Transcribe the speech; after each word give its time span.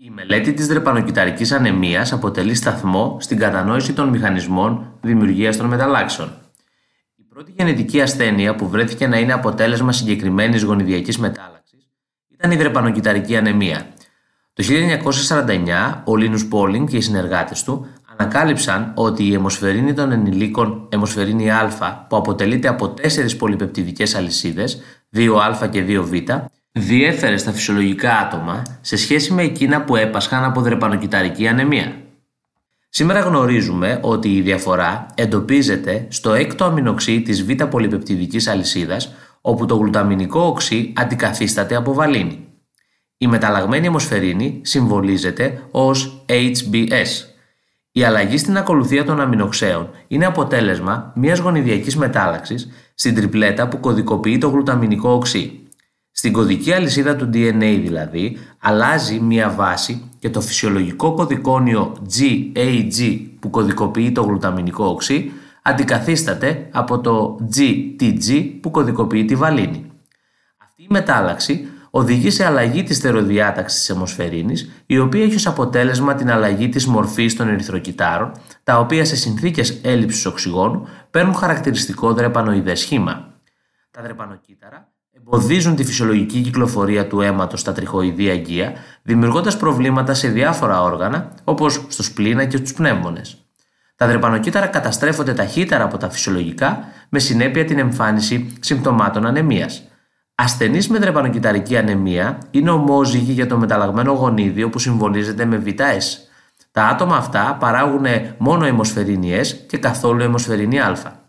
Η 0.00 0.10
μελέτη 0.10 0.52
της 0.54 0.66
δρεπανοκυταρικής 0.66 1.52
ανεμίας 1.52 2.12
αποτελεί 2.12 2.54
σταθμό 2.54 3.16
στην 3.20 3.38
κατανόηση 3.38 3.92
των 3.92 4.08
μηχανισμών 4.08 4.92
δημιουργίας 5.00 5.56
των 5.56 5.66
μεταλλάξεων. 5.66 6.32
Η 7.16 7.22
πρώτη 7.22 7.52
γενετική 7.56 8.00
ασθένεια 8.00 8.54
που 8.54 8.68
βρέθηκε 8.68 9.06
να 9.06 9.18
είναι 9.18 9.32
αποτέλεσμα 9.32 9.92
συγκεκριμένης 9.92 10.62
γονιδιακής 10.62 11.18
μετάλλαξης 11.18 11.90
ήταν 12.28 12.50
η 12.50 12.56
δρεπανοκυταρική 12.56 13.36
ανεμία. 13.36 13.86
Το 14.52 14.64
1949 14.64 16.02
ο 16.04 16.16
Λίνους 16.16 16.46
Πόλινγκ 16.46 16.88
και 16.88 16.96
οι 16.96 17.00
συνεργάτες 17.00 17.62
του 17.62 17.86
ανακάλυψαν 18.16 18.92
ότι 18.94 19.28
η 19.28 19.34
αιμοσφαιρίνη 19.34 19.92
των 19.92 20.12
ενηλίκων 20.12 20.88
αιμοσφαιρίνη 20.92 21.50
Α 21.50 22.06
που 22.08 22.16
αποτελείται 22.16 22.68
από 22.68 22.88
τέσσερις 22.88 23.36
πολυπεπτιδικές 23.36 24.14
αλυσίδες 24.14 24.80
2α 25.16 25.68
και 25.70 25.84
2β 25.88 26.44
διέφερε 26.78 27.36
στα 27.36 27.52
φυσιολογικά 27.52 28.18
άτομα 28.18 28.62
σε 28.80 28.96
σχέση 28.96 29.32
με 29.32 29.42
εκείνα 29.42 29.82
που 29.82 29.96
έπασχαν 29.96 30.44
από 30.44 30.60
δρεπανοκυταρική 30.60 31.48
ανεμία. 31.48 31.96
Σήμερα 32.88 33.20
γνωρίζουμε 33.20 33.98
ότι 34.02 34.36
η 34.36 34.40
διαφορά 34.40 35.06
εντοπίζεται 35.14 36.06
στο 36.08 36.34
έκτο 36.34 36.64
αμινοξύ 36.64 37.20
της 37.22 37.44
β 37.44 37.64
πολυπεπτιδικής 37.64 38.48
αλυσίδας 38.48 39.14
όπου 39.40 39.66
το 39.66 39.76
γλουταμινικό 39.76 40.40
οξύ 40.40 40.92
αντικαθίσταται 40.96 41.74
από 41.74 41.94
βαλίνη. 41.94 42.46
Η 43.18 43.26
μεταλλαγμένη 43.26 43.86
αιμοσφαιρίνη 43.86 44.60
συμβολίζεται 44.64 45.62
ως 45.70 46.24
HBS. 46.26 47.08
Η 47.92 48.04
αλλαγή 48.04 48.38
στην 48.38 48.56
ακολουθία 48.56 49.04
των 49.04 49.20
αμινοξέων 49.20 49.90
είναι 50.08 50.26
αποτέλεσμα 50.26 51.12
μιας 51.14 51.38
γονιδιακής 51.38 51.96
μετάλλαξης 51.96 52.68
στην 52.94 53.14
τριπλέτα 53.14 53.68
που 53.68 53.80
κωδικοποιεί 53.80 54.38
το 54.38 54.48
γλουταμινικό 54.48 55.10
οξύ. 55.10 55.67
Στην 56.18 56.32
κωδική 56.32 56.72
αλυσίδα 56.72 57.16
του 57.16 57.30
DNA 57.32 57.78
δηλαδή 57.82 58.38
αλλάζει 58.58 59.20
μία 59.20 59.50
βάση 59.50 60.10
και 60.18 60.30
το 60.30 60.40
φυσιολογικό 60.40 61.14
κωδικόνιο 61.14 61.96
GAG 62.18 63.20
που 63.40 63.50
κωδικοποιεί 63.50 64.12
το 64.12 64.22
γλουταμινικό 64.22 64.84
οξύ 64.84 65.32
αντικαθίσταται 65.62 66.68
από 66.72 67.00
το 67.00 67.38
GTG 67.56 68.58
που 68.60 68.70
κωδικοποιεί 68.70 69.24
τη 69.24 69.34
βαλίνη. 69.34 69.90
Αυτή 70.56 70.82
η 70.82 70.86
μετάλλαξη 70.90 71.68
οδηγεί 71.90 72.30
σε 72.30 72.44
αλλαγή 72.44 72.82
της 72.82 72.98
θεροδιάταξης 72.98 73.78
της 73.78 73.90
αιμοσφαιρίνης, 73.90 74.70
η 74.86 74.98
οποία 74.98 75.22
έχει 75.24 75.34
ως 75.34 75.46
αποτέλεσμα 75.46 76.14
την 76.14 76.30
αλλαγή 76.30 76.68
της 76.68 76.86
μορφής 76.86 77.36
των 77.36 77.48
ερυθροκυτάρων, 77.48 78.32
τα 78.62 78.78
οποία 78.78 79.04
σε 79.04 79.16
συνθήκες 79.16 79.80
έλλειψης 79.82 80.26
οξυγόνου 80.26 80.88
παίρνουν 81.10 81.34
χαρακτηριστικό 81.34 82.12
δρεπανοειδές 82.12 82.80
σχήμα. 82.80 83.32
Τα 83.90 84.02
δρεπανοκύτταρα 84.02 84.88
εμποδίζουν 85.26 85.76
τη 85.76 85.84
φυσιολογική 85.84 86.40
κυκλοφορία 86.40 87.06
του 87.06 87.20
αίματος 87.20 87.60
στα 87.60 87.72
τριχοειδή 87.72 88.30
αγκία, 88.30 88.72
δημιουργώντας 89.02 89.56
προβλήματα 89.56 90.14
σε 90.14 90.28
διάφορα 90.28 90.82
όργανα, 90.82 91.32
όπως 91.44 91.84
στο 91.88 92.02
σπλήνα 92.02 92.44
και 92.44 92.56
στους 92.56 92.72
πνεύμονες. 92.72 93.36
Τα 93.96 94.06
δρεπανοκύτταρα 94.06 94.66
καταστρέφονται 94.66 95.34
ταχύτερα 95.34 95.84
από 95.84 95.96
τα 95.96 96.10
φυσιολογικά, 96.10 96.84
με 97.08 97.18
συνέπεια 97.18 97.64
την 97.64 97.78
εμφάνιση 97.78 98.52
συμπτωμάτων 98.60 99.26
ανεμίας. 99.26 99.82
Ασθενείς 100.34 100.88
με 100.88 100.98
δρεπανοκυταρική 100.98 101.76
ανεμία 101.76 102.38
είναι 102.50 102.70
ομόζυγοι 102.70 103.32
για 103.32 103.46
το 103.46 103.58
μεταλλαγμένο 103.58 104.12
γονίδιο 104.12 104.68
που 104.70 104.78
συμβολίζεται 104.78 105.44
με 105.44 105.62
β-S. 105.64 106.02
Τα 106.72 106.84
άτομα 106.84 107.16
αυτά 107.16 107.56
παράγουν 107.60 108.04
μόνο 108.38 108.64
αιμοσφαιρίνη 108.64 109.40
S 109.42 109.46
και 109.66 109.78
καθόλου 109.78 110.22
αιμοσφαιρίνη 110.22 110.80
Α. 110.80 111.27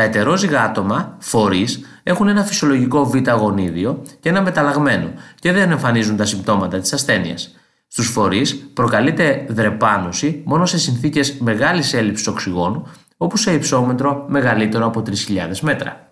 Τα 0.00 0.06
ετερόζυγα 0.06 0.62
άτομα, 0.62 1.16
φορείς, 1.18 1.80
έχουν 2.02 2.28
ένα 2.28 2.42
φυσιολογικό 2.42 3.06
β 3.06 3.30
γονίδιο 3.30 4.02
και 4.20 4.28
ένα 4.28 4.42
μεταλλαγμένο 4.42 5.12
και 5.40 5.52
δεν 5.52 5.70
εμφανίζουν 5.70 6.16
τα 6.16 6.24
συμπτώματα 6.24 6.78
της 6.78 6.92
ασθένειας. 6.92 7.54
Στους 7.88 8.08
φορείς 8.08 8.70
προκαλείται 8.74 9.46
δρεπάνωση 9.48 10.42
μόνο 10.44 10.66
σε 10.66 10.78
συνθήκες 10.78 11.36
μεγάλης 11.38 11.94
έλλειψης 11.94 12.26
οξυγόνου, 12.26 12.86
όπου 13.16 13.36
σε 13.36 13.52
υψόμετρο 13.52 14.24
μεγαλύτερο 14.28 14.86
από 14.86 15.02
3.000 15.06 15.58
μέτρα. 15.60 16.09